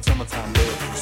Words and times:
summertime 0.00 0.52
love. 0.54 1.01